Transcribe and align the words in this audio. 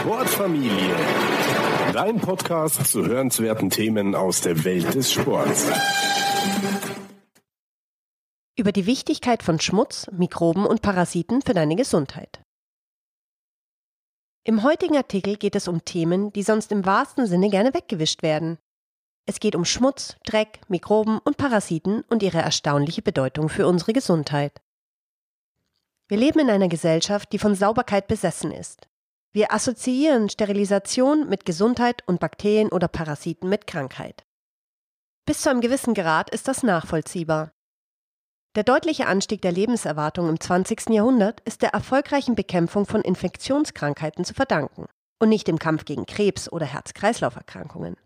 Sportfamilie. 0.00 0.94
Dein 1.92 2.20
Podcast 2.20 2.86
zu 2.86 3.04
hörenswerten 3.04 3.68
Themen 3.68 4.14
aus 4.14 4.40
der 4.40 4.64
Welt 4.64 4.94
des 4.94 5.12
Sports. 5.12 5.66
Über 8.56 8.70
die 8.72 8.86
Wichtigkeit 8.86 9.42
von 9.42 9.60
Schmutz, 9.60 10.06
Mikroben 10.12 10.66
und 10.66 10.82
Parasiten 10.82 11.42
für 11.42 11.52
deine 11.52 11.74
Gesundheit. 11.74 12.40
Im 14.44 14.62
heutigen 14.62 14.96
Artikel 14.96 15.36
geht 15.36 15.56
es 15.56 15.66
um 15.66 15.84
Themen, 15.84 16.32
die 16.32 16.42
sonst 16.42 16.70
im 16.70 16.86
wahrsten 16.86 17.26
Sinne 17.26 17.50
gerne 17.50 17.74
weggewischt 17.74 18.22
werden. 18.22 18.58
Es 19.26 19.40
geht 19.40 19.56
um 19.56 19.64
Schmutz, 19.64 20.16
Dreck, 20.24 20.60
Mikroben 20.68 21.18
und 21.18 21.36
Parasiten 21.36 22.02
und 22.08 22.22
ihre 22.22 22.38
erstaunliche 22.38 23.02
Bedeutung 23.02 23.48
für 23.48 23.66
unsere 23.66 23.92
Gesundheit. 23.92 24.60
Wir 26.06 26.18
leben 26.18 26.38
in 26.38 26.50
einer 26.50 26.68
Gesellschaft, 26.68 27.32
die 27.32 27.38
von 27.38 27.54
Sauberkeit 27.54 28.06
besessen 28.06 28.52
ist. 28.52 28.88
Wir 29.38 29.52
assoziieren 29.52 30.28
Sterilisation 30.28 31.28
mit 31.28 31.44
Gesundheit 31.44 32.02
und 32.08 32.18
Bakterien 32.18 32.70
oder 32.70 32.88
Parasiten 32.88 33.48
mit 33.48 33.68
Krankheit. 33.68 34.26
Bis 35.26 35.42
zu 35.42 35.48
einem 35.48 35.60
gewissen 35.60 35.94
Grad 35.94 36.28
ist 36.30 36.48
das 36.48 36.64
nachvollziehbar. 36.64 37.52
Der 38.56 38.64
deutliche 38.64 39.06
Anstieg 39.06 39.40
der 39.42 39.52
Lebenserwartung 39.52 40.28
im 40.28 40.40
20. 40.40 40.90
Jahrhundert 40.90 41.40
ist 41.42 41.62
der 41.62 41.70
erfolgreichen 41.70 42.34
Bekämpfung 42.34 42.84
von 42.84 43.00
Infektionskrankheiten 43.00 44.24
zu 44.24 44.34
verdanken 44.34 44.86
und 45.20 45.28
nicht 45.28 45.46
dem 45.46 45.60
Kampf 45.60 45.84
gegen 45.84 46.04
Krebs 46.04 46.50
oder 46.50 46.66
Herz-Kreislauf-Erkrankungen. 46.66 47.96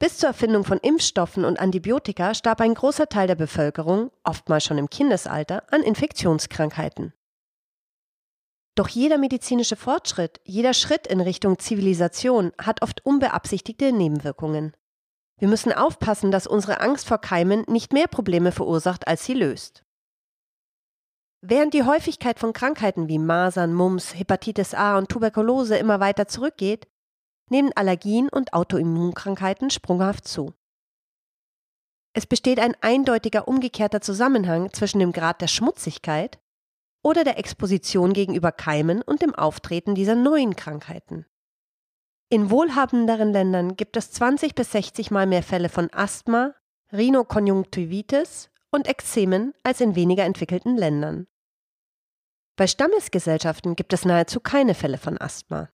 Bis 0.00 0.18
zur 0.18 0.30
Erfindung 0.30 0.64
von 0.64 0.78
Impfstoffen 0.78 1.44
und 1.44 1.60
Antibiotika 1.60 2.34
starb 2.34 2.60
ein 2.60 2.74
großer 2.74 3.08
Teil 3.08 3.28
der 3.28 3.36
Bevölkerung, 3.36 4.10
oftmals 4.24 4.64
schon 4.64 4.78
im 4.78 4.90
Kindesalter, 4.90 5.62
an 5.72 5.84
Infektionskrankheiten. 5.84 7.12
Doch 8.74 8.88
jeder 8.88 9.18
medizinische 9.18 9.76
Fortschritt, 9.76 10.40
jeder 10.44 10.72
Schritt 10.72 11.06
in 11.06 11.20
Richtung 11.20 11.58
Zivilisation 11.58 12.52
hat 12.58 12.82
oft 12.82 13.04
unbeabsichtigte 13.04 13.92
Nebenwirkungen. 13.92 14.74
Wir 15.38 15.48
müssen 15.48 15.72
aufpassen, 15.72 16.30
dass 16.30 16.46
unsere 16.46 16.80
Angst 16.80 17.06
vor 17.06 17.18
Keimen 17.18 17.64
nicht 17.68 17.92
mehr 17.92 18.06
Probleme 18.06 18.52
verursacht, 18.52 19.06
als 19.08 19.24
sie 19.24 19.34
löst. 19.34 19.84
Während 21.42 21.74
die 21.74 21.82
Häufigkeit 21.82 22.38
von 22.38 22.52
Krankheiten 22.52 23.08
wie 23.08 23.18
Masern, 23.18 23.74
Mumps, 23.74 24.14
Hepatitis 24.14 24.74
A 24.74 24.96
und 24.96 25.08
Tuberkulose 25.08 25.76
immer 25.76 25.98
weiter 25.98 26.28
zurückgeht, 26.28 26.86
nehmen 27.50 27.72
Allergien 27.74 28.28
und 28.28 28.54
Autoimmunkrankheiten 28.54 29.68
sprunghaft 29.70 30.26
zu. 30.26 30.54
Es 32.14 32.26
besteht 32.26 32.60
ein 32.60 32.76
eindeutiger 32.80 33.48
umgekehrter 33.48 34.00
Zusammenhang 34.00 34.72
zwischen 34.72 35.00
dem 35.00 35.12
Grad 35.12 35.40
der 35.40 35.48
Schmutzigkeit 35.48 36.38
oder 37.02 37.24
der 37.24 37.38
Exposition 37.38 38.12
gegenüber 38.12 38.52
Keimen 38.52 39.02
und 39.02 39.22
dem 39.22 39.34
Auftreten 39.34 39.94
dieser 39.94 40.14
neuen 40.14 40.56
Krankheiten. 40.56 41.26
In 42.28 42.50
wohlhabenderen 42.50 43.32
Ländern 43.32 43.76
gibt 43.76 43.96
es 43.96 44.10
20 44.12 44.54
bis 44.54 44.72
60 44.72 45.10
Mal 45.10 45.26
mehr 45.26 45.42
Fälle 45.42 45.68
von 45.68 45.92
Asthma, 45.92 46.54
Rhinokonjunktivitis 46.92 48.50
und 48.70 48.88
Ekzemen 48.88 49.52
als 49.62 49.80
in 49.80 49.94
weniger 49.94 50.24
entwickelten 50.24 50.76
Ländern. 50.76 51.26
Bei 52.56 52.66
Stammesgesellschaften 52.66 53.76
gibt 53.76 53.92
es 53.92 54.04
nahezu 54.04 54.40
keine 54.40 54.74
Fälle 54.74 54.98
von 54.98 55.18
Asthma. 55.18 55.68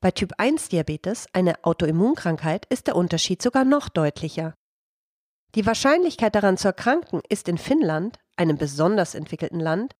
Bei 0.00 0.12
Typ-1-Diabetes, 0.12 1.26
eine 1.32 1.64
Autoimmunkrankheit, 1.64 2.66
ist 2.66 2.86
der 2.86 2.96
Unterschied 2.96 3.42
sogar 3.42 3.64
noch 3.64 3.88
deutlicher. 3.88 4.54
Die 5.58 5.66
Wahrscheinlichkeit 5.66 6.36
daran 6.36 6.56
zu 6.56 6.68
erkranken 6.68 7.20
ist 7.28 7.48
in 7.48 7.58
Finnland, 7.58 8.20
einem 8.36 8.56
besonders 8.58 9.16
entwickelten 9.16 9.58
Land, 9.58 9.96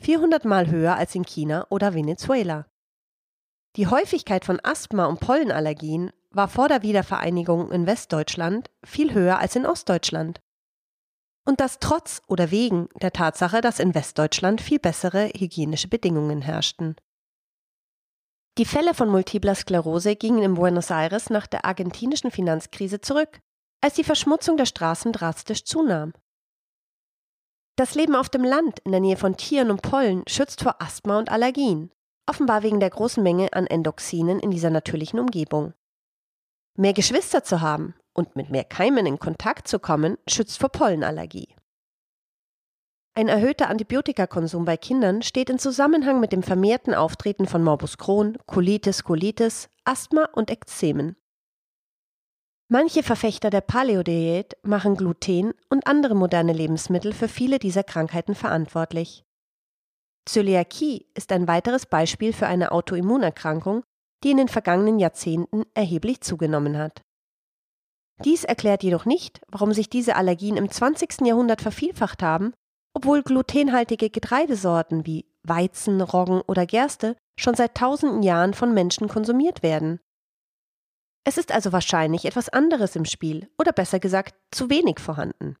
400 0.00 0.46
Mal 0.46 0.70
höher 0.70 0.96
als 0.96 1.14
in 1.14 1.26
China 1.26 1.66
oder 1.68 1.92
Venezuela. 1.92 2.66
Die 3.76 3.86
Häufigkeit 3.86 4.46
von 4.46 4.60
Asthma 4.62 5.04
und 5.04 5.20
Pollenallergien 5.20 6.10
war 6.30 6.48
vor 6.48 6.68
der 6.68 6.80
Wiedervereinigung 6.80 7.70
in 7.70 7.86
Westdeutschland 7.86 8.70
viel 8.82 9.12
höher 9.12 9.38
als 9.38 9.56
in 9.56 9.66
Ostdeutschland. 9.66 10.40
Und 11.44 11.60
das 11.60 11.80
trotz 11.80 12.22
oder 12.26 12.50
wegen 12.50 12.88
der 13.02 13.12
Tatsache, 13.12 13.60
dass 13.60 13.80
in 13.80 13.94
Westdeutschland 13.94 14.62
viel 14.62 14.78
bessere 14.78 15.28
hygienische 15.36 15.88
Bedingungen 15.88 16.40
herrschten. 16.40 16.96
Die 18.56 18.64
Fälle 18.64 18.94
von 18.94 19.10
multipler 19.10 19.54
Sklerose 19.54 20.16
gingen 20.16 20.42
in 20.42 20.54
Buenos 20.54 20.90
Aires 20.90 21.28
nach 21.28 21.46
der 21.46 21.66
argentinischen 21.66 22.30
Finanzkrise 22.30 23.02
zurück, 23.02 23.42
als 23.80 23.94
die 23.94 24.04
Verschmutzung 24.04 24.56
der 24.56 24.66
Straßen 24.66 25.12
drastisch 25.12 25.64
zunahm. 25.64 26.12
Das 27.76 27.94
Leben 27.94 28.14
auf 28.14 28.28
dem 28.28 28.44
Land 28.44 28.78
in 28.80 28.92
der 28.92 29.00
Nähe 29.00 29.16
von 29.16 29.36
Tieren 29.36 29.70
und 29.70 29.82
Pollen 29.82 30.22
schützt 30.28 30.62
vor 30.62 30.80
Asthma 30.80 31.18
und 31.18 31.30
Allergien, 31.30 31.90
offenbar 32.26 32.62
wegen 32.62 32.80
der 32.80 32.90
großen 32.90 33.22
Menge 33.22 33.52
an 33.52 33.66
Endoxinen 33.66 34.38
in 34.38 34.50
dieser 34.50 34.70
natürlichen 34.70 35.18
Umgebung. 35.18 35.74
Mehr 36.76 36.92
Geschwister 36.92 37.42
zu 37.42 37.60
haben 37.60 37.94
und 38.14 38.36
mit 38.36 38.50
mehr 38.50 38.64
Keimen 38.64 39.06
in 39.06 39.18
Kontakt 39.18 39.66
zu 39.68 39.78
kommen, 39.78 40.18
schützt 40.28 40.58
vor 40.58 40.70
Pollenallergie. 40.70 41.54
Ein 43.16 43.28
erhöhter 43.28 43.68
Antibiotikakonsum 43.68 44.64
bei 44.64 44.76
Kindern 44.76 45.22
steht 45.22 45.48
in 45.48 45.60
Zusammenhang 45.60 46.18
mit 46.18 46.32
dem 46.32 46.42
vermehrten 46.42 46.94
Auftreten 46.94 47.46
von 47.46 47.62
Morbus 47.62 47.96
Crohn, 47.96 48.36
Colitis 48.46 49.04
colitis, 49.04 49.68
Asthma 49.84 50.28
und 50.32 50.50
Ekzemen. 50.50 51.16
Manche 52.68 53.02
Verfechter 53.02 53.50
der 53.50 53.60
Paleodiät 53.60 54.56
machen 54.62 54.96
Gluten 54.96 55.52
und 55.68 55.86
andere 55.86 56.14
moderne 56.14 56.52
Lebensmittel 56.52 57.12
für 57.12 57.28
viele 57.28 57.58
dieser 57.58 57.84
Krankheiten 57.84 58.34
verantwortlich. 58.34 59.24
Zöliakie 60.26 61.06
ist 61.14 61.30
ein 61.32 61.46
weiteres 61.46 61.86
Beispiel 61.86 62.32
für 62.32 62.46
eine 62.46 62.72
Autoimmunerkrankung, 62.72 63.84
die 64.22 64.30
in 64.30 64.38
den 64.38 64.48
vergangenen 64.48 64.98
Jahrzehnten 64.98 65.64
erheblich 65.74 66.22
zugenommen 66.22 66.78
hat. 66.78 67.02
Dies 68.24 68.44
erklärt 68.44 68.82
jedoch 68.82 69.04
nicht, 69.04 69.42
warum 69.48 69.74
sich 69.74 69.90
diese 69.90 70.16
Allergien 70.16 70.56
im 70.56 70.70
20. 70.70 71.26
Jahrhundert 71.26 71.60
vervielfacht 71.60 72.22
haben 72.22 72.54
obwohl 72.94 73.22
glutenhaltige 73.22 74.08
Getreidesorten 74.08 75.04
wie 75.04 75.26
Weizen, 75.42 76.00
Roggen 76.00 76.40
oder 76.42 76.64
Gerste 76.64 77.16
schon 77.38 77.54
seit 77.54 77.74
tausenden 77.74 78.22
Jahren 78.22 78.54
von 78.54 78.72
Menschen 78.72 79.08
konsumiert 79.08 79.62
werden. 79.62 80.00
Es 81.24 81.38
ist 81.38 81.52
also 81.52 81.72
wahrscheinlich 81.72 82.26
etwas 82.26 82.50
anderes 82.50 82.96
im 82.96 83.06
Spiel 83.06 83.50
oder 83.58 83.72
besser 83.72 83.98
gesagt 83.98 84.34
zu 84.50 84.68
wenig 84.68 85.00
vorhanden. 85.00 85.56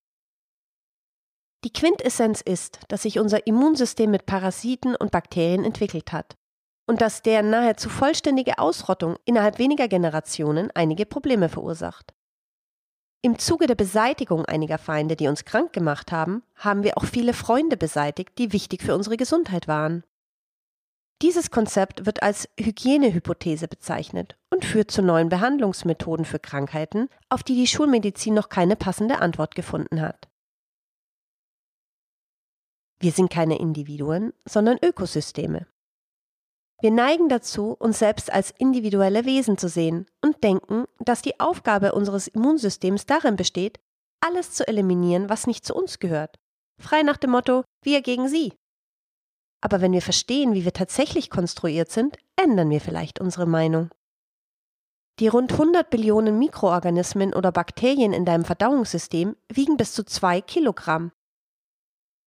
Die 1.64 1.72
Quintessenz 1.72 2.42
ist, 2.42 2.80
dass 2.88 3.02
sich 3.02 3.18
unser 3.18 3.46
Immunsystem 3.46 4.10
mit 4.10 4.26
Parasiten 4.26 4.94
und 4.94 5.10
Bakterien 5.10 5.64
entwickelt 5.64 6.12
hat 6.12 6.36
und 6.86 7.00
dass 7.00 7.22
deren 7.22 7.48
nahezu 7.48 7.88
vollständige 7.88 8.58
Ausrottung 8.58 9.16
innerhalb 9.24 9.58
weniger 9.58 9.88
Generationen 9.88 10.70
einige 10.74 11.06
Probleme 11.06 11.48
verursacht. 11.48 12.12
Im 13.22 13.38
Zuge 13.38 13.66
der 13.66 13.74
Beseitigung 13.74 14.44
einiger 14.44 14.76
Feinde, 14.76 15.16
die 15.16 15.28
uns 15.28 15.46
krank 15.46 15.72
gemacht 15.72 16.12
haben, 16.12 16.42
haben 16.56 16.82
wir 16.82 16.98
auch 16.98 17.06
viele 17.06 17.32
Freunde 17.32 17.78
beseitigt, 17.78 18.36
die 18.36 18.52
wichtig 18.52 18.82
für 18.82 18.94
unsere 18.94 19.16
Gesundheit 19.16 19.66
waren. 19.66 20.04
Dieses 21.24 21.50
Konzept 21.50 22.04
wird 22.04 22.22
als 22.22 22.50
Hygienehypothese 22.60 23.66
bezeichnet 23.66 24.36
und 24.52 24.62
führt 24.62 24.90
zu 24.90 25.00
neuen 25.00 25.30
Behandlungsmethoden 25.30 26.26
für 26.26 26.38
Krankheiten, 26.38 27.08
auf 27.30 27.42
die 27.42 27.54
die 27.54 27.66
Schulmedizin 27.66 28.34
noch 28.34 28.50
keine 28.50 28.76
passende 28.76 29.20
Antwort 29.20 29.54
gefunden 29.54 30.02
hat. 30.02 30.28
Wir 33.00 33.10
sind 33.10 33.30
keine 33.30 33.58
Individuen, 33.58 34.34
sondern 34.44 34.76
Ökosysteme. 34.84 35.66
Wir 36.82 36.90
neigen 36.90 37.30
dazu, 37.30 37.72
uns 37.72 38.00
selbst 38.00 38.30
als 38.30 38.50
individuelle 38.58 39.24
Wesen 39.24 39.56
zu 39.56 39.70
sehen 39.70 40.04
und 40.20 40.44
denken, 40.44 40.84
dass 40.98 41.22
die 41.22 41.40
Aufgabe 41.40 41.92
unseres 41.92 42.28
Immunsystems 42.28 43.06
darin 43.06 43.36
besteht, 43.36 43.80
alles 44.20 44.50
zu 44.50 44.68
eliminieren, 44.68 45.30
was 45.30 45.46
nicht 45.46 45.64
zu 45.64 45.74
uns 45.74 46.00
gehört. 46.00 46.36
Frei 46.78 47.02
nach 47.02 47.16
dem 47.16 47.30
Motto, 47.30 47.64
wir 47.82 48.02
gegen 48.02 48.28
sie. 48.28 48.52
Aber 49.64 49.80
wenn 49.80 49.92
wir 49.92 50.02
verstehen, 50.02 50.52
wie 50.52 50.66
wir 50.66 50.74
tatsächlich 50.74 51.30
konstruiert 51.30 51.90
sind, 51.90 52.18
ändern 52.36 52.68
wir 52.68 52.82
vielleicht 52.82 53.18
unsere 53.18 53.46
Meinung. 53.46 53.88
Die 55.20 55.28
rund 55.28 55.52
100 55.52 55.88
Billionen 55.88 56.38
Mikroorganismen 56.38 57.32
oder 57.32 57.50
Bakterien 57.50 58.12
in 58.12 58.26
deinem 58.26 58.44
Verdauungssystem 58.44 59.36
wiegen 59.48 59.78
bis 59.78 59.94
zu 59.94 60.04
zwei 60.04 60.42
Kilogramm. 60.42 61.12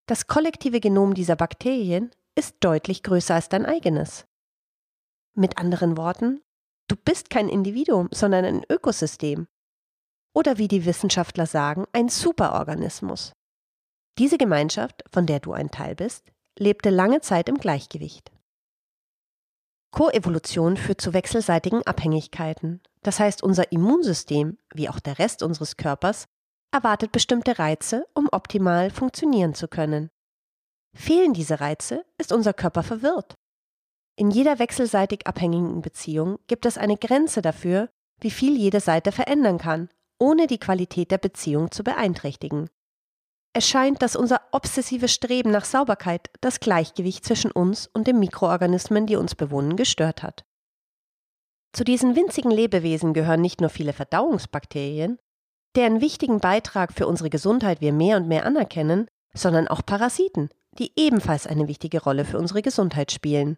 Das 0.08 0.26
kollektive 0.26 0.80
Genom 0.80 1.14
dieser 1.14 1.36
Bakterien 1.36 2.10
ist 2.34 2.56
deutlich 2.62 3.04
größer 3.04 3.36
als 3.36 3.50
dein 3.50 3.68
eigenes. 3.68 4.26
Mit 5.36 5.60
anderen 5.60 5.96
Worten, 5.96 6.42
du 6.88 6.96
bist 6.96 7.30
kein 7.30 7.50
Individuum, 7.50 8.10
sondern 8.12 8.46
ein 8.46 8.66
Ökosystem. 8.68 9.48
Oder 10.34 10.58
wie 10.58 10.68
die 10.68 10.86
Wissenschaftler 10.86 11.46
sagen, 11.46 11.86
ein 11.94 12.10
Superorganismus. 12.10 13.34
Diese 14.18 14.40
Gemeinschaft, 14.40 15.04
von 15.12 15.28
der 15.28 15.40
du 15.40 15.54
ein 15.54 15.70
Teil 15.70 15.94
bist, 15.94 16.32
lebte 16.58 16.90
lange 16.90 17.22
Zeit 17.22 17.50
im 17.50 17.58
Gleichgewicht. 17.58 18.32
Koevolution 19.92 20.78
führt 20.78 21.02
zu 21.02 21.14
wechselseitigen 21.14 21.82
Abhängigkeiten. 21.84 22.82
Das 23.02 23.20
heißt, 23.20 23.42
unser 23.42 23.72
Immunsystem, 23.72 24.58
wie 24.74 24.90
auch 24.90 25.00
der 25.00 25.18
Rest 25.18 25.44
unseres 25.44 25.78
Körpers, 25.78 26.26
erwartet 26.72 27.12
bestimmte 27.12 27.58
Reize, 27.58 28.06
um 28.14 28.28
optimal 28.32 28.92
funktionieren 28.92 29.54
zu 29.54 29.68
können. 29.68 30.10
Fehlen 30.94 31.34
diese 31.34 31.60
Reize, 31.60 32.06
ist 32.18 32.32
unser 32.32 32.54
Körper 32.54 32.84
verwirrt 32.84 33.36
In 34.16 34.32
jeder 34.32 34.60
wechselseitig 34.60 35.26
abhängigen 35.26 35.82
Beziehung 35.82 36.40
gibt 36.48 36.66
es 36.66 36.78
eine 36.78 36.98
Grenze 36.98 37.42
dafür, 37.42 37.90
wie 38.20 38.32
viel 38.32 38.58
jede 38.58 38.80
Seite 38.80 39.12
verändern 39.12 39.58
kann, 39.58 39.90
ohne 40.20 40.48
die 40.48 40.58
Qualität 40.58 41.12
der 41.12 41.20
Beziehung 41.20 41.72
zu 41.72 41.84
beeinträchtigen. 41.84 42.70
Es 43.58 43.68
scheint, 43.68 44.04
dass 44.04 44.16
unser 44.16 44.42
obsessives 44.52 45.12
Streben 45.12 45.50
nach 45.50 45.66
Sauberkeit 45.66 46.30
das 46.42 46.60
Gleichgewicht 46.60 47.26
zwischen 47.26 47.50
uns 47.50 47.88
und 47.88 48.06
den 48.06 48.20
Mikroorganismen, 48.20 49.08
die 49.08 49.16
uns 49.16 49.34
bewohnen, 49.34 49.76
gestört 49.76 50.22
hat. 50.22 50.46
Zu 51.74 51.84
diesen 51.84 52.16
winzigen 52.16 52.52
Lebewesen 52.52 53.16
gehören 53.16 53.42
nicht 53.42 53.60
nur 53.60 53.72
viele 53.72 53.94
Verdauungsbakterien, 53.94 55.18
deren 55.76 56.02
wichtigen 56.02 56.40
Beitrag 56.40 56.94
für 56.94 57.08
unsere 57.08 57.32
Gesundheit 57.32 57.82
wir 57.82 57.94
mehr 57.94 58.18
und 58.18 58.28
mehr 58.28 58.46
anerkennen, 58.46 59.08
sondern 59.34 59.68
auch 59.68 59.84
Parasiten, 59.84 60.50
die 60.78 60.92
ebenfalls 60.96 61.48
eine 61.48 61.68
wichtige 61.68 62.04
Rolle 62.04 62.26
für 62.26 62.38
unsere 62.38 62.62
Gesundheit 62.62 63.12
spielen. 63.12 63.58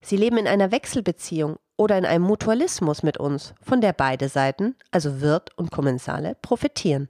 Sie 0.00 0.16
leben 0.16 0.36
in 0.36 0.46
einer 0.46 0.70
Wechselbeziehung 0.70 1.56
oder 1.76 1.98
in 1.98 2.06
einem 2.06 2.22
Mutualismus 2.22 3.02
mit 3.02 3.18
uns, 3.18 3.52
von 3.62 3.80
der 3.80 3.94
beide 3.94 4.28
Seiten, 4.28 4.76
also 4.92 5.20
Wirt 5.20 5.58
und 5.58 5.72
Kommensale, 5.72 6.36
profitieren. 6.40 7.08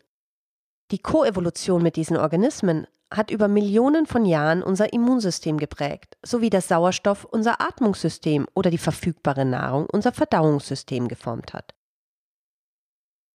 Die 0.91 0.99
Koevolution 0.99 1.83
mit 1.83 1.97
diesen 1.97 2.17
Organismen 2.17 2.87
hat 3.11 3.31
über 3.31 3.49
Millionen 3.49 4.07
von 4.07 4.25
Jahren 4.25 4.63
unser 4.63 4.93
Immunsystem 4.93 5.59
geprägt, 5.59 6.17
sowie 6.23 6.51
der 6.51 6.61
Sauerstoff 6.61 7.25
unser 7.25 7.61
Atmungssystem 7.61 8.47
oder 8.55 8.71
die 8.71 8.79
verfügbare 8.79 9.45
Nahrung 9.45 9.87
unser 9.91 10.13
Verdauungssystem 10.13 11.09
geformt 11.09 11.53
hat. 11.53 11.75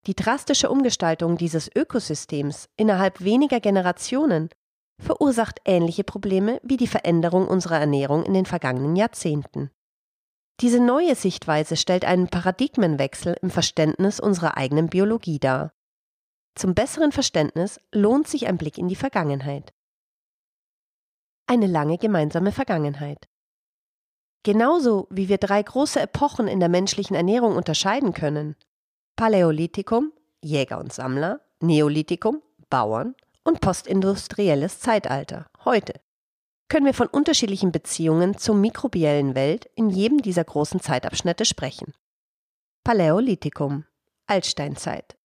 Die 0.05 0.15
drastische 0.15 0.69
Umgestaltung 0.69 1.37
dieses 1.37 1.69
Ökosystems 1.73 2.69
innerhalb 2.75 3.23
weniger 3.23 3.59
Generationen 3.59 4.49
verursacht 4.99 5.59
ähnliche 5.65 6.03
Probleme 6.03 6.59
wie 6.63 6.77
die 6.77 6.87
Veränderung 6.87 7.47
unserer 7.47 7.79
Ernährung 7.79 8.23
in 8.23 8.33
den 8.33 8.45
vergangenen 8.45 8.95
Jahrzehnten. 8.95 9.71
Diese 10.59 10.79
neue 10.79 11.15
Sichtweise 11.15 11.77
stellt 11.77 12.05
einen 12.05 12.27
Paradigmenwechsel 12.27 13.37
im 13.41 13.49
Verständnis 13.49 14.19
unserer 14.19 14.55
eigenen 14.57 14.87
Biologie 14.87 15.39
dar. 15.39 15.72
Zum 16.55 16.75
besseren 16.75 17.11
Verständnis 17.11 17.79
lohnt 17.91 18.27
sich 18.27 18.47
ein 18.47 18.57
Blick 18.57 18.77
in 18.77 18.87
die 18.87 18.95
Vergangenheit. 18.95 19.73
Eine 21.47 21.67
lange 21.67 21.97
gemeinsame 21.97 22.51
Vergangenheit. 22.51 23.27
Genauso 24.43 25.07
wie 25.09 25.29
wir 25.29 25.37
drei 25.37 25.63
große 25.63 26.01
Epochen 26.01 26.47
in 26.47 26.59
der 26.59 26.69
menschlichen 26.69 27.15
Ernährung 27.15 27.55
unterscheiden 27.55 28.13
können, 28.13 28.55
Paläolithikum, 29.15 30.11
Jäger 30.41 30.79
und 30.79 30.91
Sammler, 30.91 31.41
Neolithikum, 31.61 32.41
Bauern 32.69 33.15
und 33.43 33.61
postindustrielles 33.61 34.79
Zeitalter, 34.79 35.49
heute, 35.63 36.01
können 36.67 36.85
wir 36.85 36.93
von 36.93 37.07
unterschiedlichen 37.07 37.71
Beziehungen 37.71 38.37
zur 38.37 38.55
mikrobiellen 38.55 39.35
Welt 39.35 39.69
in 39.75 39.89
jedem 39.89 40.21
dieser 40.21 40.43
großen 40.43 40.79
Zeitabschnitte 40.79 41.45
sprechen. 41.45 41.93
Paläolithikum, 42.83 43.85
Altsteinzeit. 44.27 45.15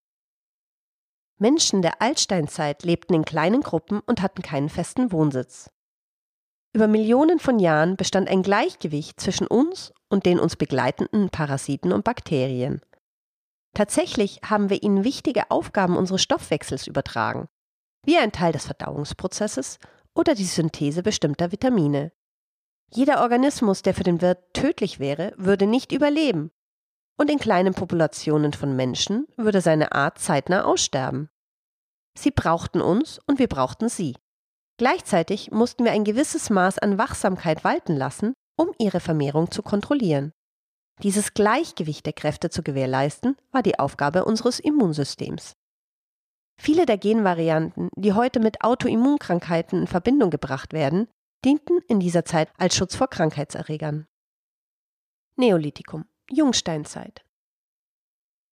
Menschen 1.38 1.82
der 1.82 2.02
Altsteinzeit 2.02 2.82
lebten 2.82 3.14
in 3.14 3.24
kleinen 3.24 3.60
Gruppen 3.60 4.00
und 4.00 4.22
hatten 4.22 4.42
keinen 4.42 4.68
festen 4.68 5.12
Wohnsitz. 5.12 5.70
Über 6.74 6.86
Millionen 6.86 7.38
von 7.38 7.58
Jahren 7.58 7.96
bestand 7.96 8.28
ein 8.28 8.42
Gleichgewicht 8.42 9.20
zwischen 9.20 9.46
uns 9.46 9.92
und 10.08 10.26
den 10.26 10.38
uns 10.38 10.56
begleitenden 10.56 11.30
Parasiten 11.30 11.92
und 11.92 12.04
Bakterien. 12.04 12.80
Tatsächlich 13.74 14.40
haben 14.44 14.70
wir 14.70 14.82
ihnen 14.82 15.04
wichtige 15.04 15.50
Aufgaben 15.50 15.96
unseres 15.96 16.22
Stoffwechsels 16.22 16.86
übertragen, 16.86 17.48
wie 18.04 18.16
ein 18.16 18.32
Teil 18.32 18.52
des 18.52 18.66
Verdauungsprozesses 18.66 19.78
oder 20.14 20.34
die 20.34 20.44
Synthese 20.44 21.02
bestimmter 21.02 21.52
Vitamine. 21.52 22.12
Jeder 22.90 23.20
Organismus, 23.22 23.82
der 23.82 23.94
für 23.94 24.02
den 24.02 24.20
Wirt 24.20 24.54
tödlich 24.54 24.98
wäre, 24.98 25.32
würde 25.36 25.66
nicht 25.66 25.92
überleben, 25.92 26.50
und 27.18 27.30
in 27.30 27.38
kleinen 27.38 27.74
Populationen 27.74 28.52
von 28.52 28.74
Menschen 28.74 29.26
würde 29.36 29.60
seine 29.60 29.92
Art 29.92 30.18
zeitnah 30.18 30.64
aussterben. 30.64 31.28
Sie 32.16 32.30
brauchten 32.30 32.80
uns 32.80 33.20
und 33.26 33.38
wir 33.38 33.48
brauchten 33.48 33.88
sie. 33.88 34.16
Gleichzeitig 34.78 35.50
mussten 35.50 35.84
wir 35.84 35.92
ein 35.92 36.04
gewisses 36.04 36.50
Maß 36.50 36.78
an 36.78 36.98
Wachsamkeit 36.98 37.64
walten 37.64 37.96
lassen, 37.96 38.32
um 38.56 38.72
ihre 38.78 39.00
Vermehrung 39.00 39.50
zu 39.50 39.62
kontrollieren. 39.62 40.32
Dieses 41.02 41.34
Gleichgewicht 41.34 42.06
der 42.06 42.12
Kräfte 42.12 42.50
zu 42.50 42.62
gewährleisten, 42.62 43.36
war 43.52 43.62
die 43.62 43.78
Aufgabe 43.78 44.24
unseres 44.24 44.58
Immunsystems. 44.58 45.52
Viele 46.60 46.86
der 46.86 46.98
Genvarianten, 46.98 47.88
die 47.94 48.14
heute 48.14 48.40
mit 48.40 48.64
Autoimmunkrankheiten 48.64 49.82
in 49.82 49.86
Verbindung 49.86 50.30
gebracht 50.30 50.72
werden, 50.72 51.06
dienten 51.44 51.78
in 51.86 52.00
dieser 52.00 52.24
Zeit 52.24 52.50
als 52.56 52.74
Schutz 52.74 52.96
vor 52.96 53.08
Krankheitserregern. 53.08 54.06
Neolithikum, 55.36 56.04
Jungsteinzeit. 56.30 57.24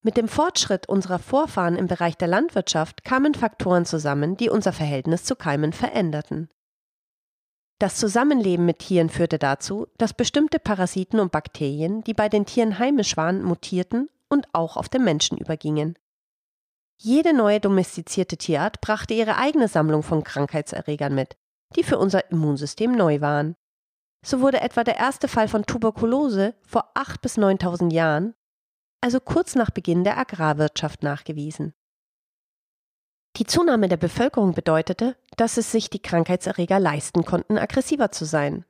Mit 0.01 0.17
dem 0.17 0.27
Fortschritt 0.27 0.87
unserer 0.87 1.19
Vorfahren 1.19 1.75
im 1.75 1.87
Bereich 1.87 2.17
der 2.17 2.27
Landwirtschaft 2.27 3.03
kamen 3.03 3.33
Faktoren 3.33 3.85
zusammen, 3.85 4.37
die 4.37 4.49
unser 4.49 4.73
Verhältnis 4.73 5.23
zu 5.23 5.35
Keimen 5.35 5.73
veränderten. 5.73 6.49
Das 7.79 7.97
Zusammenleben 7.97 8.65
mit 8.65 8.79
Tieren 8.79 9.09
führte 9.09 9.37
dazu, 9.37 9.87
dass 9.97 10.13
bestimmte 10.13 10.59
Parasiten 10.59 11.19
und 11.19 11.31
Bakterien, 11.31 12.03
die 12.03 12.13
bei 12.13 12.29
den 12.29 12.45
Tieren 12.45 12.79
heimisch 12.79 13.17
waren, 13.17 13.43
mutierten 13.43 14.09
und 14.29 14.47
auch 14.53 14.77
auf 14.77 14.89
den 14.89 15.03
Menschen 15.03 15.37
übergingen. 15.37 15.97
Jede 16.99 17.33
neue 17.33 17.59
domestizierte 17.59 18.37
Tierart 18.37 18.81
brachte 18.81 19.13
ihre 19.13 19.37
eigene 19.37 19.67
Sammlung 19.67 20.01
von 20.01 20.23
Krankheitserregern 20.23 21.13
mit, 21.13 21.37
die 21.75 21.83
für 21.83 21.99
unser 21.99 22.31
Immunsystem 22.31 22.93
neu 22.93 23.21
waren. 23.21 23.55
So 24.25 24.41
wurde 24.41 24.61
etwa 24.61 24.83
der 24.83 24.97
erste 24.97 25.27
Fall 25.27 25.47
von 25.47 25.65
Tuberkulose 25.65 26.55
vor 26.63 26.91
8 26.95 27.21
bis 27.21 27.37
9000 27.37 27.93
Jahren, 27.93 28.33
also 29.01 29.19
kurz 29.19 29.55
nach 29.55 29.69
Beginn 29.69 30.03
der 30.03 30.17
Agrarwirtschaft, 30.17 31.03
nachgewiesen. 31.03 31.73
Die 33.37 33.45
Zunahme 33.45 33.87
der 33.87 33.97
Bevölkerung 33.97 34.53
bedeutete, 34.53 35.15
dass 35.35 35.57
es 35.57 35.71
sich 35.71 35.91
die 35.91 36.01
Krankheitserreger 36.01 36.79
leisten 36.79 37.23
konnten, 37.23 37.57
aggressiver 37.57 38.11
zu 38.11 38.25
sein. 38.25 38.65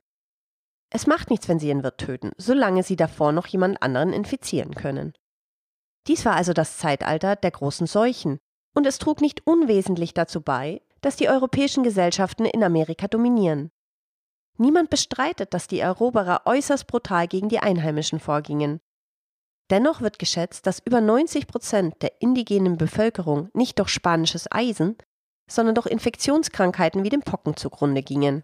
Es 0.90 1.06
macht 1.06 1.30
nichts, 1.30 1.48
wenn 1.48 1.58
sie 1.58 1.68
ihren 1.68 1.82
Wirt 1.82 1.98
töten, 1.98 2.32
solange 2.36 2.82
sie 2.82 2.96
davor 2.96 3.32
noch 3.32 3.46
jemand 3.46 3.82
anderen 3.82 4.12
infizieren 4.12 4.74
können. 4.74 5.14
Dies 6.06 6.24
war 6.24 6.34
also 6.34 6.52
das 6.52 6.78
Zeitalter 6.78 7.36
der 7.36 7.50
großen 7.50 7.86
Seuchen, 7.86 8.38
und 8.74 8.86
es 8.86 8.98
trug 8.98 9.20
nicht 9.20 9.46
unwesentlich 9.46 10.14
dazu 10.14 10.40
bei, 10.40 10.82
dass 11.00 11.16
die 11.16 11.28
europäischen 11.28 11.82
Gesellschaften 11.82 12.44
in 12.44 12.62
Amerika 12.62 13.08
dominieren. 13.08 13.70
Niemand 14.58 14.90
bestreitet, 14.90 15.54
dass 15.54 15.66
die 15.66 15.80
Eroberer 15.80 16.42
äußerst 16.44 16.86
brutal 16.86 17.28
gegen 17.28 17.48
die 17.48 17.60
Einheimischen 17.60 18.20
vorgingen, 18.20 18.80
Dennoch 19.70 20.00
wird 20.00 20.18
geschätzt, 20.18 20.66
dass 20.66 20.80
über 20.84 21.00
90 21.00 21.46
Prozent 21.46 22.02
der 22.02 22.20
indigenen 22.20 22.78
Bevölkerung 22.78 23.50
nicht 23.52 23.78
durch 23.78 23.90
spanisches 23.90 24.50
Eisen, 24.50 24.96
sondern 25.50 25.74
durch 25.74 25.86
Infektionskrankheiten 25.86 27.04
wie 27.04 27.10
den 27.10 27.22
Pocken 27.22 27.56
zugrunde 27.56 28.02
gingen. 28.02 28.42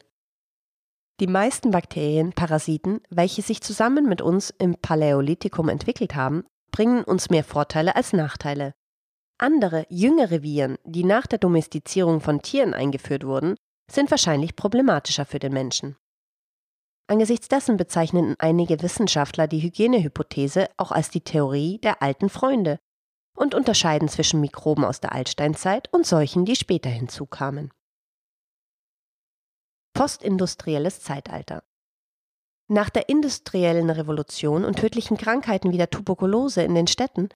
Die 1.20 1.26
meisten 1.26 1.70
Bakterien, 1.70 2.32
Parasiten, 2.32 3.00
welche 3.08 3.40
sich 3.40 3.60
zusammen 3.62 4.06
mit 4.06 4.20
uns 4.20 4.50
im 4.50 4.74
Paläolithikum 4.74 5.68
entwickelt 5.68 6.14
haben, 6.14 6.44
bringen 6.72 7.04
uns 7.04 7.30
mehr 7.30 7.44
Vorteile 7.44 7.94
als 7.94 8.12
Nachteile. 8.12 8.74
Andere, 9.38 9.86
jüngere 9.88 10.42
Viren, 10.42 10.76
die 10.84 11.04
nach 11.04 11.26
der 11.26 11.38
Domestizierung 11.38 12.20
von 12.20 12.42
Tieren 12.42 12.74
eingeführt 12.74 13.24
wurden, 13.24 13.54
sind 13.90 14.10
wahrscheinlich 14.10 14.56
problematischer 14.56 15.24
für 15.24 15.38
den 15.38 15.52
Menschen. 15.52 15.96
Angesichts 17.06 17.48
dessen 17.48 17.76
bezeichnen 17.76 18.34
einige 18.38 18.80
Wissenschaftler 18.80 19.46
die 19.46 19.60
Hygienehypothese 19.60 20.70
auch 20.78 20.90
als 20.90 21.10
die 21.10 21.20
Theorie 21.20 21.78
der 21.78 22.02
alten 22.02 22.30
Freunde 22.30 22.78
und 23.36 23.54
unterscheiden 23.54 24.08
zwischen 24.08 24.40
Mikroben 24.40 24.84
aus 24.84 25.00
der 25.00 25.12
Altsteinzeit 25.12 25.92
und 25.92 26.06
solchen, 26.06 26.46
die 26.46 26.56
später 26.56 26.88
hinzukamen. 26.88 27.72
Postindustrielles 29.92 31.00
Zeitalter 31.00 31.62
Nach 32.68 32.88
der 32.88 33.08
industriellen 33.10 33.90
Revolution 33.90 34.64
und 34.64 34.78
tödlichen 34.78 35.18
Krankheiten 35.18 35.72
wie 35.72 35.76
der 35.76 35.90
Tuberkulose 35.90 36.62
in 36.62 36.74
den 36.74 36.86
Städten 36.86 37.28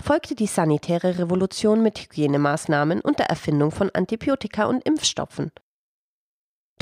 folgte 0.00 0.34
die 0.34 0.46
sanitäre 0.46 1.18
Revolution 1.18 1.82
mit 1.82 1.98
Hygienemaßnahmen 1.98 3.02
und 3.02 3.18
der 3.18 3.26
Erfindung 3.26 3.72
von 3.72 3.90
Antibiotika 3.90 4.64
und 4.64 4.82
Impfstoffen 4.84 5.52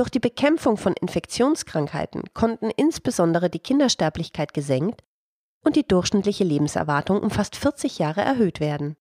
durch 0.00 0.08
die 0.08 0.18
Bekämpfung 0.18 0.78
von 0.78 0.94
Infektionskrankheiten 0.94 2.22
konnten 2.32 2.70
insbesondere 2.70 3.50
die 3.50 3.58
Kindersterblichkeit 3.58 4.54
gesenkt 4.54 5.04
und 5.62 5.76
die 5.76 5.86
durchschnittliche 5.86 6.42
Lebenserwartung 6.42 7.20
um 7.20 7.30
fast 7.30 7.54
40 7.54 7.98
Jahre 7.98 8.22
erhöht 8.22 8.60
werden. 8.60 8.96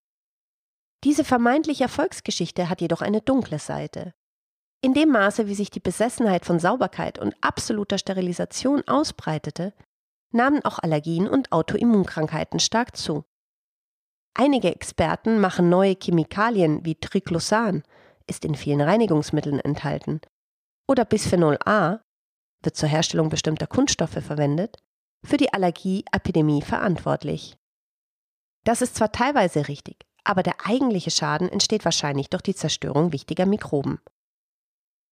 Diese 1.06 1.24
vermeintliche 1.24 1.84
Erfolgsgeschichte 1.84 2.68
hat 2.68 2.82
jedoch 2.82 3.02
eine 3.02 3.22
dunkle 3.22 3.60
Seite. 3.60 4.14
In 4.82 4.94
dem 4.94 5.08
Maße, 5.12 5.48
wie 5.48 5.56
sich 5.56 5.70
die 5.70 5.80
Besessenheit 5.80 6.44
von 6.44 6.60
Sauberkeit 6.60 7.18
und 7.18 7.34
absoluter 7.40 7.98
Sterilisation 7.98 8.86
ausbreitete, 8.86 9.74
nahmen 10.32 10.66
auch 10.66 10.80
Allergien 10.80 11.30
und 11.30 11.54
Autoimmunkrankheiten 11.54 12.60
stark 12.60 12.98
zu. 12.98 13.24
Einige 14.34 14.76
Experten 14.76 15.40
machen 15.40 15.70
neue 15.70 15.96
Chemikalien 15.96 16.84
wie 16.84 16.96
Triclosan, 16.96 17.84
ist 18.28 18.44
in 18.44 18.56
vielen 18.56 18.82
Reinigungsmitteln 18.82 19.62
enthalten, 19.62 20.20
oder 20.90 21.06
Bisphenol 21.06 21.60
A 21.66 22.00
wird 22.64 22.76
zur 22.76 22.90
Herstellung 22.90 23.30
bestimmter 23.30 23.68
Kunststoffe 23.68 24.24
verwendet, 24.24 24.78
für 25.24 25.38
die 25.38 25.54
Allergieepidemie 25.54 26.64
verantwortlich. 26.64 27.56
Das 28.64 28.82
ist 28.82 28.96
zwar 28.96 29.12
teilweise 29.12 29.68
richtig, 29.68 30.08
aber 30.24 30.42
der 30.42 30.56
eigentliche 30.66 31.12
Schaden 31.12 31.48
entsteht 31.48 31.86
wahrscheinlich 31.86 32.30
durch 32.30 32.42
die 32.42 32.56
Zerstörung 32.56 33.14
wichtiger 33.14 33.46
Mikroben. 33.46 34.00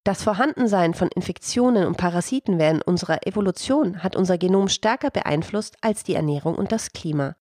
Das 0.03 0.23
Vorhandensein 0.23 0.95
von 0.95 1.09
Infektionen 1.09 1.85
und 1.85 1.97
Parasiten 1.97 2.57
während 2.57 2.85
unserer 2.87 3.27
Evolution 3.27 4.01
hat 4.01 4.15
unser 4.15 4.37
Genom 4.37 4.69
stärker 4.69 5.11
beeinflusst 5.11 5.77
als 5.81 6.03
die 6.03 6.15
Ernährung 6.15 6.55
und 6.55 6.71
das 6.71 6.91
Klima. 6.91 7.35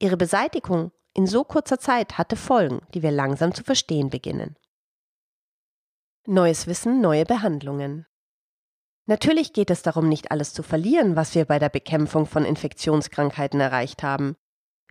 Ihre 0.00 0.16
Beseitigung 0.18 0.92
in 1.14 1.26
so 1.26 1.44
kurzer 1.44 1.78
Zeit 1.78 2.18
hatte 2.18 2.36
Folgen, 2.36 2.82
die 2.92 3.02
wir 3.02 3.12
langsam 3.12 3.54
zu 3.54 3.64
verstehen 3.64 4.10
beginnen. 4.10 4.56
Neues 6.28 6.68
Wissen, 6.68 7.00
neue 7.00 7.24
Behandlungen. 7.24 8.06
Natürlich 9.06 9.52
geht 9.52 9.70
es 9.70 9.82
darum, 9.82 10.08
nicht 10.08 10.30
alles 10.30 10.54
zu 10.54 10.62
verlieren, 10.62 11.16
was 11.16 11.34
wir 11.34 11.44
bei 11.46 11.58
der 11.58 11.68
Bekämpfung 11.68 12.26
von 12.26 12.44
Infektionskrankheiten 12.44 13.58
erreicht 13.58 14.04
haben. 14.04 14.36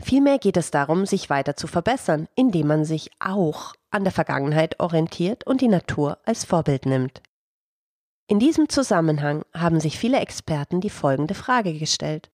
Vielmehr 0.01 0.39
geht 0.39 0.57
es 0.57 0.71
darum, 0.71 1.05
sich 1.05 1.29
weiter 1.29 1.55
zu 1.55 1.67
verbessern, 1.67 2.27
indem 2.35 2.67
man 2.67 2.83
sich 2.83 3.11
auch 3.21 3.73
an 3.91 4.03
der 4.03 4.11
Vergangenheit 4.11 4.81
orientiert 4.81 5.47
und 5.47 5.61
die 5.61 5.69
Natur 5.69 6.17
als 6.25 6.43
Vorbild 6.43 6.85
nimmt. 6.85 7.21
In 8.27 8.39
diesem 8.39 8.67
Zusammenhang 8.67 9.45
haben 9.53 9.79
sich 9.79 9.97
viele 9.97 10.19
Experten 10.19 10.81
die 10.81 10.89
folgende 10.89 11.33
Frage 11.33 11.79
gestellt. 11.79 12.29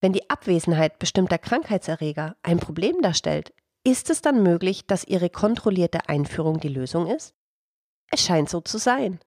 Wenn 0.00 0.12
die 0.12 0.30
Abwesenheit 0.30 1.00
bestimmter 1.00 1.38
Krankheitserreger 1.38 2.36
ein 2.44 2.60
Problem 2.60 3.02
darstellt, 3.02 3.52
ist 3.82 4.08
es 4.08 4.22
dann 4.22 4.44
möglich, 4.44 4.86
dass 4.86 5.02
ihre 5.02 5.30
kontrollierte 5.30 6.08
Einführung 6.08 6.60
die 6.60 6.68
Lösung 6.68 7.08
ist? 7.08 7.34
Es 8.10 8.20
scheint 8.20 8.48
so 8.48 8.60
zu 8.60 8.78
sein. 8.78 9.20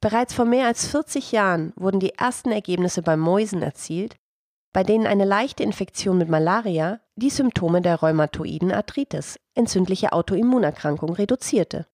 Bereits 0.00 0.34
vor 0.34 0.44
mehr 0.44 0.66
als 0.66 0.86
40 0.88 1.32
Jahren 1.32 1.72
wurden 1.76 2.00
die 2.00 2.14
ersten 2.14 2.52
Ergebnisse 2.52 3.02
bei 3.02 3.16
Mäusen 3.16 3.62
erzielt, 3.62 4.16
bei 4.72 4.82
denen 4.82 5.06
eine 5.06 5.24
leichte 5.24 5.62
Infektion 5.62 6.18
mit 6.18 6.28
Malaria 6.28 7.00
die 7.16 7.30
Symptome 7.30 7.80
der 7.80 7.96
rheumatoiden 7.96 8.72
Arthritis, 8.72 9.38
entzündliche 9.54 10.12
Autoimmunerkrankung, 10.12 11.14
reduzierte. 11.14 11.86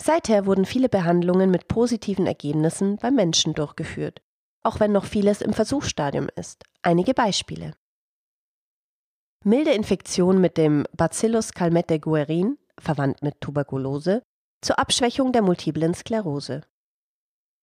Seither 0.00 0.46
wurden 0.46 0.64
viele 0.64 0.88
Behandlungen 0.88 1.50
mit 1.50 1.68
positiven 1.68 2.26
Ergebnissen 2.26 2.96
bei 2.96 3.10
Menschen 3.10 3.54
durchgeführt, 3.54 4.22
auch 4.62 4.80
wenn 4.80 4.92
noch 4.92 5.04
vieles 5.04 5.40
im 5.40 5.52
Versuchsstadium 5.52 6.28
ist. 6.36 6.64
Einige 6.82 7.12
Beispiele. 7.12 7.74
Milde 9.44 9.72
Infektion 9.72 10.40
mit 10.40 10.56
dem 10.56 10.86
Bacillus 10.96 11.52
calmette-guerin, 11.52 12.56
verwandt 12.78 13.22
mit 13.22 13.40
Tuberkulose, 13.40 14.22
zur 14.64 14.78
Abschwächung 14.78 15.32
der 15.32 15.42
multiplen 15.42 15.92
Sklerose. 15.92 16.62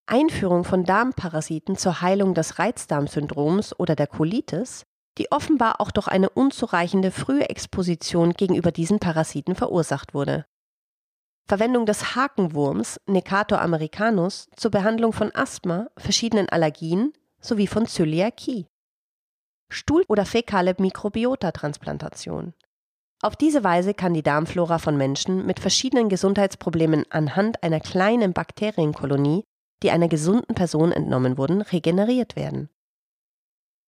Einführung 0.05 0.63
von 0.63 0.83
Darmparasiten 0.83 1.75
zur 1.75 2.01
Heilung 2.01 2.35
des 2.35 2.59
Reizdarmsyndroms 2.59 3.77
oder 3.79 3.95
der 3.95 4.07
Colitis, 4.07 4.85
die 5.17 5.31
offenbar 5.31 5.81
auch 5.81 5.89
durch 5.89 6.07
eine 6.07 6.29
unzureichende 6.29 7.09
frühe 7.09 7.49
Exposition 7.49 8.33
gegenüber 8.33 8.71
diesen 8.71 8.99
Parasiten 8.99 9.55
verursacht 9.55 10.13
wurde. 10.13 10.45
Verwendung 11.47 11.87
des 11.87 12.15
Hakenwurms 12.15 13.01
Necator 13.07 13.59
americanus 13.61 14.47
zur 14.55 14.69
Behandlung 14.69 15.11
von 15.11 15.33
Asthma, 15.33 15.87
verschiedenen 15.97 16.49
Allergien 16.49 17.13
sowie 17.39 17.67
von 17.67 17.87
Zöliakie. 17.87 18.67
Stuhl- 19.69 20.05
oder 20.07 20.25
fäkale 20.25 20.75
Mikrobiota-Transplantation. 20.77 22.53
Auf 23.23 23.35
diese 23.35 23.63
Weise 23.63 23.93
kann 23.93 24.13
die 24.13 24.23
Darmflora 24.23 24.79
von 24.79 24.97
Menschen 24.97 25.45
mit 25.45 25.59
verschiedenen 25.59 26.09
Gesundheitsproblemen 26.09 27.05
anhand 27.11 27.61
einer 27.61 27.79
kleinen 27.79 28.33
Bakterienkolonie 28.33 29.43
die 29.83 29.91
einer 29.91 30.07
gesunden 30.07 30.55
Person 30.55 30.91
entnommen 30.91 31.37
wurden, 31.37 31.61
regeneriert 31.61 32.35
werden. 32.35 32.69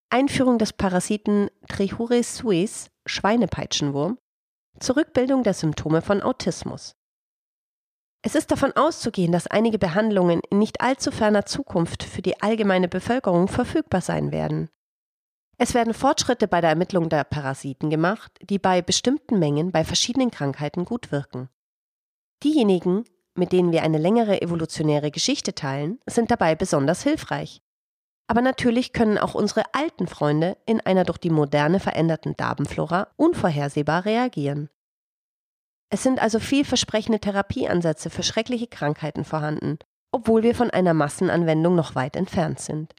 Einführung 0.09 0.57
des 0.57 0.73
Parasiten 0.73 1.49
Trichuris 1.67 2.37
suis, 2.37 2.89
Schweinepeitschenwurm, 3.05 4.17
Zurückbildung 4.79 5.43
der 5.43 5.53
Symptome 5.53 6.01
von 6.01 6.21
Autismus. 6.21 6.95
Es 8.25 8.35
ist 8.35 8.51
davon 8.51 8.71
auszugehen, 8.73 9.31
dass 9.31 9.47
einige 9.47 9.77
Behandlungen 9.77 10.41
in 10.49 10.59
nicht 10.59 10.81
allzu 10.81 11.11
ferner 11.11 11.45
Zukunft 11.45 12.03
für 12.03 12.21
die 12.21 12.41
allgemeine 12.41 12.87
Bevölkerung 12.87 13.47
verfügbar 13.47 14.01
sein 14.01 14.31
werden. 14.31 14.69
Es 15.57 15.73
werden 15.73 15.93
Fortschritte 15.93 16.47
bei 16.47 16.61
der 16.61 16.71
Ermittlung 16.71 17.09
der 17.09 17.23
Parasiten 17.23 17.89
gemacht, 17.89 18.31
die 18.41 18.59
bei 18.59 18.81
bestimmten 18.81 19.39
Mengen 19.39 19.71
bei 19.71 19.83
verschiedenen 19.83 20.31
Krankheiten 20.31 20.85
gut 20.85 21.11
wirken. 21.11 21.49
Diejenigen, 22.43 23.05
mit 23.35 23.51
denen 23.51 23.71
wir 23.71 23.83
eine 23.83 23.97
längere 23.97 24.41
evolutionäre 24.41 25.11
Geschichte 25.11 25.55
teilen, 25.55 25.99
sind 26.07 26.31
dabei 26.31 26.55
besonders 26.55 27.03
hilfreich. 27.03 27.61
Aber 28.27 28.41
natürlich 28.41 28.93
können 28.93 29.17
auch 29.17 29.35
unsere 29.35 29.63
alten 29.73 30.07
Freunde 30.07 30.57
in 30.65 30.81
einer 30.81 31.03
durch 31.03 31.17
die 31.17 31.29
Moderne 31.29 31.79
veränderten 31.79 32.35
Darmflora 32.35 33.09
unvorhersehbar 33.15 34.05
reagieren. 34.05 34.69
Es 35.89 36.03
sind 36.03 36.19
also 36.19 36.39
vielversprechende 36.39 37.19
Therapieansätze 37.19 38.09
für 38.09 38.23
schreckliche 38.23 38.67
Krankheiten 38.67 39.25
vorhanden, 39.25 39.77
obwohl 40.11 40.41
wir 40.41 40.55
von 40.55 40.71
einer 40.71 40.93
Massenanwendung 40.93 41.75
noch 41.75 41.95
weit 41.95 42.15
entfernt 42.15 42.59
sind. 42.59 42.95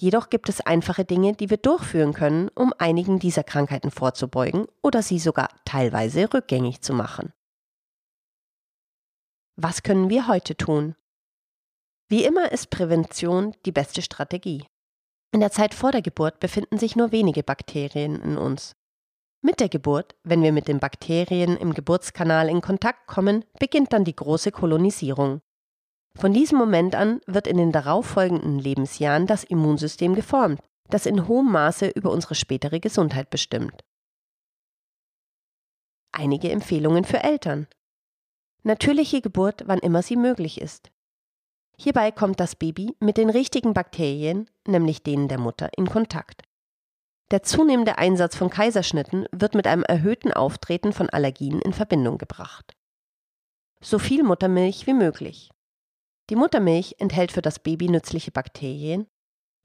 Jedoch 0.00 0.30
gibt 0.30 0.48
es 0.48 0.60
einfache 0.60 1.04
Dinge, 1.04 1.32
die 1.32 1.50
wir 1.50 1.56
durchführen 1.56 2.14
können, 2.14 2.50
um 2.54 2.72
einigen 2.78 3.18
dieser 3.18 3.42
Krankheiten 3.42 3.90
vorzubeugen 3.90 4.66
oder 4.80 5.02
sie 5.02 5.18
sogar 5.18 5.48
teilweise 5.64 6.32
rückgängig 6.32 6.82
zu 6.82 6.94
machen. 6.94 7.32
Was 9.56 9.82
können 9.82 10.08
wir 10.08 10.28
heute 10.28 10.56
tun? 10.56 10.94
Wie 12.08 12.24
immer 12.24 12.52
ist 12.52 12.70
Prävention 12.70 13.56
die 13.66 13.72
beste 13.72 14.00
Strategie. 14.00 14.64
In 15.32 15.40
der 15.40 15.50
Zeit 15.50 15.74
vor 15.74 15.90
der 15.90 16.00
Geburt 16.00 16.38
befinden 16.38 16.78
sich 16.78 16.94
nur 16.94 17.10
wenige 17.10 17.42
Bakterien 17.42 18.22
in 18.22 18.38
uns. 18.38 18.76
Mit 19.40 19.58
der 19.58 19.68
Geburt, 19.68 20.14
wenn 20.22 20.44
wir 20.44 20.52
mit 20.52 20.68
den 20.68 20.78
Bakterien 20.78 21.56
im 21.56 21.74
Geburtskanal 21.74 22.48
in 22.48 22.60
Kontakt 22.60 23.08
kommen, 23.08 23.44
beginnt 23.58 23.92
dann 23.92 24.04
die 24.04 24.14
große 24.14 24.52
Kolonisierung. 24.52 25.42
Von 26.18 26.32
diesem 26.32 26.58
Moment 26.58 26.96
an 26.96 27.20
wird 27.26 27.46
in 27.46 27.58
den 27.58 27.70
darauffolgenden 27.70 28.58
Lebensjahren 28.58 29.28
das 29.28 29.44
Immunsystem 29.44 30.16
geformt, 30.16 30.60
das 30.90 31.06
in 31.06 31.28
hohem 31.28 31.52
Maße 31.52 31.86
über 31.90 32.10
unsere 32.10 32.34
spätere 32.34 32.80
Gesundheit 32.80 33.30
bestimmt. 33.30 33.84
Einige 36.10 36.50
Empfehlungen 36.50 37.04
für 37.04 37.22
Eltern. 37.22 37.68
Natürliche 38.64 39.20
Geburt, 39.20 39.62
wann 39.66 39.78
immer 39.78 40.02
sie 40.02 40.16
möglich 40.16 40.60
ist. 40.60 40.90
Hierbei 41.78 42.10
kommt 42.10 42.40
das 42.40 42.56
Baby 42.56 42.96
mit 42.98 43.16
den 43.16 43.30
richtigen 43.30 43.72
Bakterien, 43.72 44.50
nämlich 44.66 45.04
denen 45.04 45.28
der 45.28 45.38
Mutter, 45.38 45.70
in 45.76 45.88
Kontakt. 45.88 46.42
Der 47.30 47.44
zunehmende 47.44 47.98
Einsatz 47.98 48.34
von 48.34 48.50
Kaiserschnitten 48.50 49.26
wird 49.30 49.54
mit 49.54 49.68
einem 49.68 49.84
erhöhten 49.84 50.32
Auftreten 50.32 50.92
von 50.92 51.08
Allergien 51.10 51.60
in 51.60 51.72
Verbindung 51.72 52.18
gebracht. 52.18 52.74
So 53.80 54.00
viel 54.00 54.24
Muttermilch 54.24 54.88
wie 54.88 54.94
möglich. 54.94 55.50
Die 56.30 56.36
Muttermilch 56.36 56.96
enthält 56.98 57.32
für 57.32 57.42
das 57.42 57.58
Baby 57.58 57.88
nützliche 57.88 58.30
Bakterien 58.30 59.06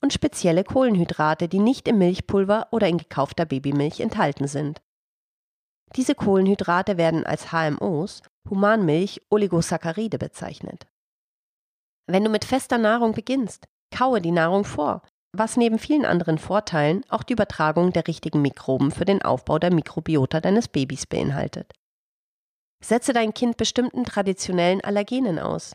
und 0.02 0.14
spezielle 0.14 0.64
Kohlenhydrate, 0.64 1.48
die 1.48 1.60
nicht 1.60 1.88
im 1.88 1.98
Milchpulver 1.98 2.68
oder 2.72 2.88
in 2.88 2.98
gekaufter 2.98 3.46
Babymilch 3.46 4.00
enthalten 4.00 4.48
sind. 4.48 4.82
Diese 5.96 6.16
Kohlenhydrate 6.16 6.98
werden 6.98 7.26
als 7.26 7.52
HMOs 7.52 8.22
Humanmilch 8.50 9.22
Oligosaccharide 9.30 10.18
bezeichnet. 10.18 10.88
Wenn 12.08 12.24
du 12.24 12.30
mit 12.30 12.46
fester 12.46 12.78
Nahrung 12.78 13.14
beginnst, 13.14 13.68
kaue 13.96 14.20
die 14.20 14.32
Nahrung 14.32 14.66
vor, 14.66 15.04
was 15.36 15.58
neben 15.58 15.80
vielen 15.80 16.06
anderen 16.06 16.38
Vorteilen 16.38 17.04
auch 17.10 17.24
die 17.24 17.34
Übertragung 17.34 17.94
der 17.94 18.08
richtigen 18.08 18.42
Mikroben 18.42 18.92
für 18.92 19.06
den 19.06 19.22
Aufbau 19.22 19.60
der 19.60 19.74
Mikrobiota 19.74 20.42
deines 20.42 20.68
Babys 20.68 21.06
beinhaltet. 21.06 21.72
Setze 22.84 23.14
dein 23.14 23.34
Kind 23.34 23.58
bestimmten 23.58 24.04
traditionellen 24.04 24.82
Allergenen 24.82 25.40
aus. 25.40 25.74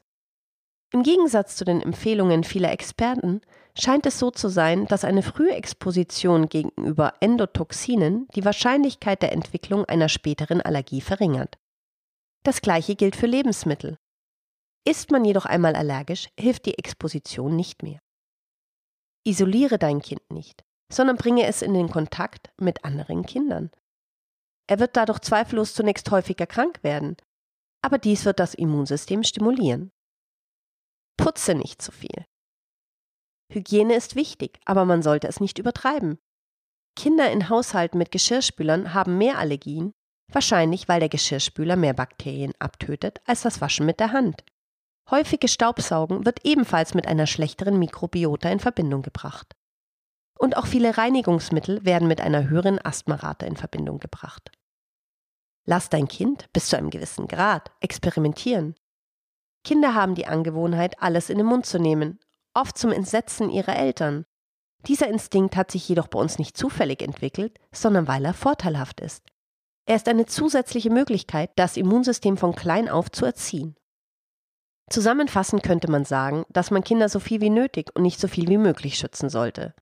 Im 0.90 1.02
Gegensatz 1.02 1.56
zu 1.56 1.64
den 1.64 1.82
Empfehlungen 1.82 2.44
vieler 2.44 2.72
Experten 2.72 3.42
scheint 3.78 4.06
es 4.06 4.18
so 4.18 4.30
zu 4.30 4.48
sein, 4.48 4.86
dass 4.86 5.04
eine 5.04 5.22
frühe 5.22 5.54
Exposition 5.54 6.48
gegenüber 6.48 7.14
Endotoxinen 7.20 8.26
die 8.34 8.44
Wahrscheinlichkeit 8.44 9.22
der 9.22 9.32
Entwicklung 9.32 9.84
einer 9.84 10.08
späteren 10.08 10.62
Allergie 10.62 11.02
verringert. 11.02 11.58
Das 12.42 12.62
gleiche 12.62 12.96
gilt 12.96 13.16
für 13.16 13.26
Lebensmittel. 13.26 13.98
Ist 14.86 15.10
man 15.10 15.24
jedoch 15.24 15.44
einmal 15.44 15.76
allergisch, 15.76 16.30
hilft 16.40 16.64
die 16.64 16.78
Exposition 16.78 17.54
nicht 17.54 17.82
mehr. 17.82 18.00
Isoliere 19.26 19.78
dein 19.78 20.00
Kind 20.00 20.22
nicht, 20.32 20.64
sondern 20.90 21.16
bringe 21.16 21.44
es 21.44 21.60
in 21.60 21.74
den 21.74 21.90
Kontakt 21.90 22.50
mit 22.58 22.86
anderen 22.86 23.26
Kindern. 23.26 23.70
Er 24.66 24.78
wird 24.78 24.96
dadurch 24.96 25.18
zweifellos 25.20 25.74
zunächst 25.74 26.10
häufiger 26.10 26.46
krank 26.46 26.82
werden, 26.82 27.16
aber 27.82 27.98
dies 27.98 28.24
wird 28.24 28.40
das 28.40 28.54
Immunsystem 28.54 29.22
stimulieren. 29.22 29.92
Putze 31.18 31.54
nicht 31.54 31.82
zu 31.82 31.92
viel. 31.92 32.24
Hygiene 33.52 33.94
ist 33.94 34.16
wichtig, 34.16 34.58
aber 34.64 34.86
man 34.86 35.02
sollte 35.02 35.28
es 35.28 35.40
nicht 35.40 35.58
übertreiben. 35.58 36.18
Kinder 36.96 37.30
in 37.30 37.50
Haushalten 37.50 37.98
mit 37.98 38.10
Geschirrspülern 38.10 38.94
haben 38.94 39.18
mehr 39.18 39.38
Allergien 39.38 39.92
Wahrscheinlich, 40.30 40.88
weil 40.88 41.00
der 41.00 41.08
Geschirrspüler 41.08 41.76
mehr 41.76 41.94
Bakterien 41.94 42.52
abtötet 42.58 43.20
als 43.24 43.42
das 43.42 43.60
Waschen 43.60 43.86
mit 43.86 43.98
der 43.98 44.12
Hand. 44.12 44.44
Häufiges 45.10 45.52
Staubsaugen 45.52 46.26
wird 46.26 46.44
ebenfalls 46.44 46.92
mit 46.92 47.06
einer 47.06 47.26
schlechteren 47.26 47.78
Mikrobiota 47.78 48.50
in 48.50 48.60
Verbindung 48.60 49.00
gebracht. 49.00 49.56
Und 50.38 50.56
auch 50.56 50.66
viele 50.66 50.98
Reinigungsmittel 50.98 51.84
werden 51.84 52.06
mit 52.06 52.20
einer 52.20 52.48
höheren 52.48 52.78
Asthmarate 52.84 53.46
in 53.46 53.56
Verbindung 53.56 53.98
gebracht. 54.00 54.52
Lass 55.66 55.88
dein 55.88 56.08
Kind 56.08 56.52
bis 56.52 56.68
zu 56.68 56.76
einem 56.76 56.90
gewissen 56.90 57.26
Grad 57.26 57.72
experimentieren. 57.80 58.74
Kinder 59.68 59.94
haben 59.94 60.14
die 60.14 60.26
Angewohnheit, 60.26 60.94
alles 60.98 61.28
in 61.28 61.36
den 61.36 61.46
Mund 61.46 61.66
zu 61.66 61.78
nehmen, 61.78 62.18
oft 62.54 62.78
zum 62.78 62.90
Entsetzen 62.90 63.50
ihrer 63.50 63.76
Eltern. 63.76 64.24
Dieser 64.86 65.08
Instinkt 65.08 65.56
hat 65.56 65.70
sich 65.70 65.86
jedoch 65.86 66.06
bei 66.06 66.18
uns 66.18 66.38
nicht 66.38 66.56
zufällig 66.56 67.02
entwickelt, 67.02 67.58
sondern 67.70 68.08
weil 68.08 68.24
er 68.24 68.32
vorteilhaft 68.32 69.02
ist. 69.02 69.26
Er 69.84 69.96
ist 69.96 70.08
eine 70.08 70.24
zusätzliche 70.24 70.88
Möglichkeit, 70.88 71.50
das 71.56 71.76
Immunsystem 71.76 72.38
von 72.38 72.54
klein 72.54 72.88
auf 72.88 73.10
zu 73.10 73.26
erziehen. 73.26 73.76
Zusammenfassend 74.88 75.62
könnte 75.62 75.90
man 75.90 76.06
sagen, 76.06 76.46
dass 76.48 76.70
man 76.70 76.82
Kinder 76.82 77.10
so 77.10 77.20
viel 77.20 77.42
wie 77.42 77.50
nötig 77.50 77.90
und 77.94 78.00
nicht 78.00 78.20
so 78.20 78.26
viel 78.26 78.48
wie 78.48 78.56
möglich 78.56 78.96
schützen 78.96 79.28
sollte. 79.28 79.74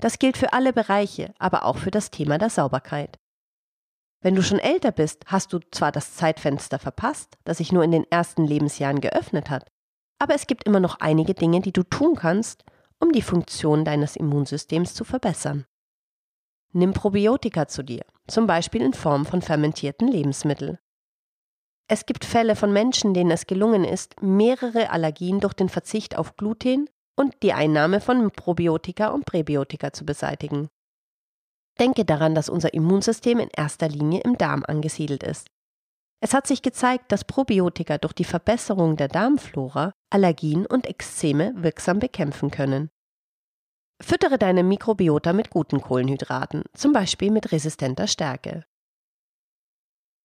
Das 0.00 0.18
gilt 0.18 0.36
für 0.36 0.52
alle 0.52 0.72
Bereiche, 0.72 1.34
aber 1.38 1.66
auch 1.66 1.76
für 1.76 1.92
das 1.92 2.10
Thema 2.10 2.36
der 2.36 2.50
Sauberkeit. 2.50 3.16
Wenn 4.20 4.34
du 4.34 4.42
schon 4.42 4.58
älter 4.58 4.90
bist, 4.90 5.24
hast 5.26 5.52
du 5.52 5.60
zwar 5.70 5.92
das 5.92 6.14
Zeitfenster 6.14 6.78
verpasst, 6.78 7.38
das 7.44 7.58
sich 7.58 7.72
nur 7.72 7.84
in 7.84 7.92
den 7.92 8.04
ersten 8.10 8.44
Lebensjahren 8.44 9.00
geöffnet 9.00 9.48
hat, 9.48 9.70
aber 10.18 10.34
es 10.34 10.46
gibt 10.46 10.64
immer 10.64 10.80
noch 10.80 10.98
einige 11.00 11.34
Dinge, 11.34 11.60
die 11.60 11.72
du 11.72 11.84
tun 11.84 12.16
kannst, 12.16 12.64
um 12.98 13.12
die 13.12 13.22
Funktion 13.22 13.84
deines 13.84 14.16
Immunsystems 14.16 14.94
zu 14.94 15.04
verbessern. 15.04 15.66
Nimm 16.72 16.92
Probiotika 16.92 17.68
zu 17.68 17.82
dir, 17.82 18.04
zum 18.26 18.46
Beispiel 18.46 18.82
in 18.82 18.92
Form 18.92 19.24
von 19.24 19.40
fermentierten 19.40 20.08
Lebensmitteln. 20.08 20.78
Es 21.86 22.04
gibt 22.04 22.24
Fälle 22.24 22.56
von 22.56 22.72
Menschen, 22.72 23.14
denen 23.14 23.30
es 23.30 23.46
gelungen 23.46 23.84
ist, 23.84 24.20
mehrere 24.20 24.90
Allergien 24.90 25.40
durch 25.40 25.54
den 25.54 25.70
Verzicht 25.70 26.18
auf 26.18 26.36
Gluten 26.36 26.90
und 27.16 27.42
die 27.42 27.54
Einnahme 27.54 28.00
von 28.00 28.30
Probiotika 28.30 29.08
und 29.08 29.24
Präbiotika 29.24 29.92
zu 29.92 30.04
beseitigen. 30.04 30.68
Denke 31.80 32.04
daran, 32.04 32.34
dass 32.34 32.48
unser 32.48 32.74
Immunsystem 32.74 33.38
in 33.38 33.50
erster 33.50 33.88
Linie 33.88 34.20
im 34.22 34.36
Darm 34.36 34.64
angesiedelt 34.66 35.22
ist. 35.22 35.48
Es 36.20 36.34
hat 36.34 36.46
sich 36.46 36.62
gezeigt, 36.62 37.12
dass 37.12 37.24
Probiotika 37.24 37.98
durch 37.98 38.12
die 38.12 38.24
Verbesserung 38.24 38.96
der 38.96 39.08
Darmflora 39.08 39.92
Allergien 40.10 40.66
und 40.66 40.88
Ekzeme 40.88 41.52
wirksam 41.56 42.00
bekämpfen 42.00 42.50
können. 42.50 42.90
Füttere 44.00 44.38
deine 44.38 44.62
Mikrobiota 44.62 45.32
mit 45.32 45.50
guten 45.50 45.80
Kohlenhydraten, 45.80 46.64
zum 46.74 46.92
Beispiel 46.92 47.30
mit 47.30 47.52
resistenter 47.52 48.06
Stärke. 48.06 48.64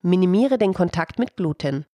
Minimiere 0.01 0.57
den 0.57 0.73
Kontakt 0.73 1.19
mit 1.19 1.37
Gluten. 1.37 1.85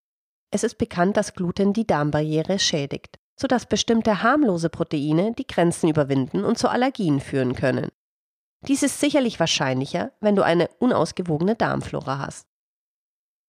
Es 0.52 0.64
ist 0.64 0.78
bekannt, 0.78 1.16
dass 1.16 1.34
Gluten 1.34 1.74
die 1.74 1.86
Darmbarriere 1.86 2.60
schädigt, 2.60 3.20
sodass 3.40 3.66
bestimmte 3.66 4.24
harmlose 4.24 4.70
Proteine 4.70 5.34
die 5.34 5.46
Grenzen 5.46 5.90
überwinden 5.90 6.44
und 6.44 6.58
zu 6.58 6.70
Allergien 6.70 7.20
führen 7.20 7.54
können. 7.54 7.90
Dies 8.68 8.84
ist 8.84 9.00
sicherlich 9.00 9.40
wahrscheinlicher, 9.40 10.12
wenn 10.20 10.36
du 10.36 10.44
eine 10.44 10.68
unausgewogene 10.80 11.56
Darmflora 11.56 12.20
hast. 12.20 12.48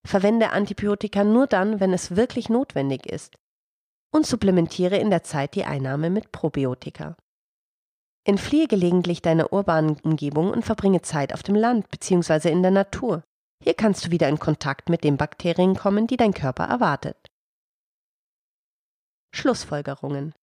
Verwende 0.06 0.50
Antibiotika 0.50 1.24
nur 1.24 1.46
dann, 1.46 1.80
wenn 1.80 1.92
es 1.92 2.16
wirklich 2.16 2.48
notwendig 2.48 3.06
ist 3.06 3.36
und 4.12 4.26
supplementiere 4.26 4.96
in 4.96 5.10
der 5.10 5.22
Zeit 5.22 5.54
die 5.54 5.64
Einnahme 5.64 6.10
mit 6.10 6.32
Probiotika. 6.32 7.16
Entfliehe 8.24 8.66
gelegentlich 8.66 9.22
deiner 9.22 9.52
urbanen 9.52 9.98
Umgebung 10.02 10.50
und 10.50 10.64
verbringe 10.64 11.02
Zeit 11.02 11.32
auf 11.32 11.42
dem 11.42 11.54
Land 11.54 11.88
bzw. 11.90 12.50
in 12.50 12.62
der 12.62 12.70
Natur. 12.70 13.24
Hier 13.62 13.74
kannst 13.74 14.06
du 14.06 14.10
wieder 14.10 14.28
in 14.28 14.38
Kontakt 14.38 14.88
mit 14.88 15.04
den 15.04 15.16
Bakterien 15.16 15.74
kommen, 15.74 16.06
die 16.06 16.16
dein 16.16 16.34
Körper 16.34 16.64
erwartet. 16.64 17.16
Schlussfolgerungen. 19.34 20.34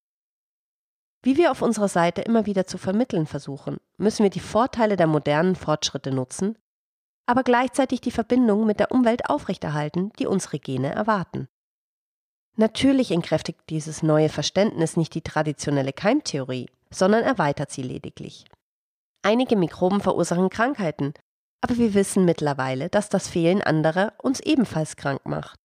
Wie 1.24 1.38
wir 1.38 1.52
auf 1.52 1.62
unserer 1.62 1.88
Seite 1.88 2.22
immer 2.22 2.46
wieder 2.46 2.68
zu 2.68 2.78
vermitteln 2.78 3.26
versuchen, 3.26 3.78
müssen 3.98 4.24
wir 4.24 4.30
die 4.30 4.40
Vorteile 4.40 4.96
der 4.96 5.08
modernen 5.08 5.56
Fortschritte 5.56 6.12
nutzen, 6.12 6.58
aber 7.26 7.44
gleichzeitig 7.44 8.02
die 8.02 8.12
Verbindung 8.12 8.66
mit 8.66 8.80
der 8.80 8.92
Umwelt 8.92 9.30
aufrechterhalten, 9.30 10.12
die 10.20 10.28
unsere 10.28 10.60
Gene 10.60 10.94
erwarten. 10.94 11.48
Natürlich 12.56 13.12
entkräftigt 13.12 13.62
dieses 13.70 14.02
neue 14.02 14.30
Verständnis 14.30 14.98
nicht 14.98 15.14
die 15.14 15.22
traditionelle 15.22 15.94
Keimtheorie, 15.94 16.70
sondern 16.90 17.24
erweitert 17.24 17.72
sie 17.72 17.84
lediglich. 17.84 18.46
Einige 19.22 19.56
Mikroben 19.56 20.02
verursachen 20.02 20.50
Krankheiten, 20.50 21.14
aber 21.62 21.78
wir 21.78 21.94
wissen 21.94 22.26
mittlerweile, 22.26 22.90
dass 22.90 23.10
das 23.10 23.28
Fehlen 23.28 23.62
anderer 23.62 24.14
uns 24.22 24.40
ebenfalls 24.40 24.96
krank 24.96 25.26
macht. 25.26 25.60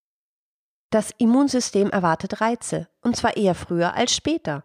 Das 0.91 1.11
Immunsystem 1.17 1.91
erwartet 1.91 2.41
Reize, 2.41 2.88
und 3.01 3.17
zwar 3.17 3.37
eher 3.37 3.55
früher 3.55 3.95
als 3.95 4.15
später. 4.15 4.65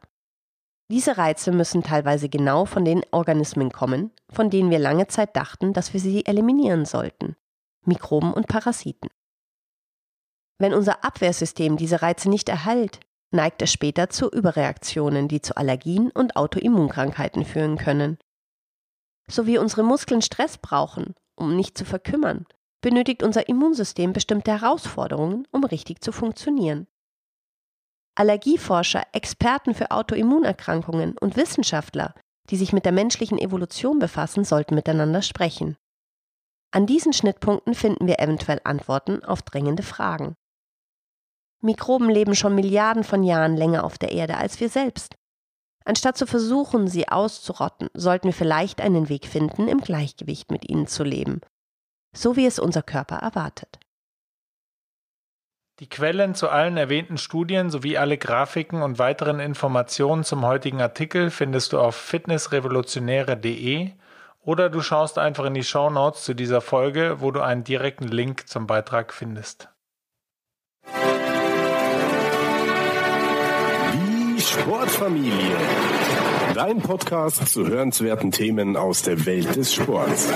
Diese 0.89 1.17
Reize 1.17 1.51
müssen 1.51 1.83
teilweise 1.83 2.29
genau 2.29 2.65
von 2.65 2.85
den 2.85 3.03
Organismen 3.11 3.71
kommen, 3.71 4.11
von 4.29 4.49
denen 4.49 4.71
wir 4.71 4.79
lange 4.79 5.07
Zeit 5.07 5.35
dachten, 5.35 5.73
dass 5.73 5.93
wir 5.93 5.99
sie 5.99 6.25
eliminieren 6.25 6.85
sollten. 6.85 7.35
Mikroben 7.85 8.33
und 8.33 8.47
Parasiten. 8.47 9.09
Wenn 10.59 10.73
unser 10.73 11.03
Abwehrsystem 11.03 11.77
diese 11.77 12.01
Reize 12.01 12.29
nicht 12.29 12.49
erhält, 12.49 13.01
neigt 13.31 13.61
es 13.61 13.71
später 13.71 14.09
zu 14.09 14.29
Überreaktionen, 14.31 15.27
die 15.27 15.41
zu 15.41 15.57
Allergien 15.57 16.09
und 16.09 16.35
Autoimmunkrankheiten 16.35 17.43
führen 17.43 17.77
können. 17.77 18.17
So 19.29 19.45
wie 19.45 19.57
unsere 19.57 19.83
Muskeln 19.83 20.21
Stress 20.21 20.57
brauchen, 20.57 21.13
um 21.35 21.55
nicht 21.55 21.77
zu 21.77 21.83
verkümmern, 21.83 22.45
benötigt 22.81 23.23
unser 23.23 23.49
Immunsystem 23.49 24.13
bestimmte 24.13 24.51
Herausforderungen, 24.51 25.45
um 25.51 25.65
richtig 25.65 26.01
zu 26.01 26.13
funktionieren. 26.13 26.87
Allergieforscher, 28.17 29.03
Experten 29.11 29.73
für 29.73 29.91
Autoimmunerkrankungen 29.91 31.17
und 31.17 31.35
Wissenschaftler, 31.35 32.13
die 32.49 32.57
sich 32.57 32.73
mit 32.73 32.85
der 32.85 32.91
menschlichen 32.91 33.37
Evolution 33.37 33.99
befassen, 33.99 34.43
sollten 34.43 34.75
miteinander 34.75 35.21
sprechen. 35.21 35.77
An 36.71 36.85
diesen 36.85 37.13
Schnittpunkten 37.13 37.75
finden 37.75 38.07
wir 38.07 38.19
eventuell 38.19 38.59
Antworten 38.63 39.23
auf 39.23 39.41
drängende 39.41 39.83
Fragen. 39.83 40.35
Mikroben 41.61 42.09
leben 42.09 42.35
schon 42.35 42.55
Milliarden 42.55 43.03
von 43.03 43.23
Jahren 43.23 43.55
länger 43.55 43.83
auf 43.83 43.97
der 43.97 44.11
Erde 44.11 44.37
als 44.37 44.59
wir 44.59 44.69
selbst 44.69 45.15
Anstatt 45.87 46.17
zu 46.17 46.27
versuchen, 46.27 46.89
sie 46.89 47.07
auszurotten, 47.07 47.87
sollten 47.93 48.25
wir 48.25 48.33
vielleicht 48.33 48.81
einen 48.81 49.07
Weg 49.07 49.25
finden, 49.25 49.69
im 49.69 49.79
Gleichgewicht 49.79 50.51
mit 50.51 50.69
ihnen 50.69 50.85
zu 50.85 51.05
leben, 51.05 51.39
so 52.13 52.35
wie 52.35 52.45
es 52.45 52.59
unser 52.59 52.83
Körper 52.83 53.15
erwartet. 53.15 53.79
Die 55.79 55.87
Quellen 55.87 56.33
zu 56.33 56.49
allen 56.49 56.75
erwähnten 56.75 57.19
Studien 57.19 57.69
sowie 57.69 57.99
alle 57.99 58.17
Grafiken 58.17 58.81
und 58.81 58.97
weiteren 58.97 59.39
Informationen 59.39 60.23
zum 60.23 60.43
heutigen 60.43 60.81
Artikel 60.81 61.29
findest 61.29 61.71
du 61.71 61.79
auf 61.79 61.95
fitnessrevolutionäre.de 61.95 63.91
oder 64.43 64.71
du 64.71 64.81
schaust 64.81 65.19
einfach 65.19 65.45
in 65.45 65.53
die 65.53 65.63
Show 65.63 65.91
Notes 65.91 66.23
zu 66.23 66.33
dieser 66.33 66.61
Folge, 66.61 67.17
wo 67.19 67.29
du 67.29 67.41
einen 67.41 67.63
direkten 67.63 68.07
Link 68.07 68.47
zum 68.47 68.65
Beitrag 68.65 69.13
findest. 69.13 69.69
Sportfamilie. 74.39 75.57
Dein 76.55 76.81
Podcast 76.81 77.49
zu 77.49 77.67
hörenswerten 77.67 78.31
Themen 78.31 78.77
aus 78.77 79.03
der 79.03 79.27
Welt 79.27 79.55
des 79.55 79.75
Sports. 79.75 80.27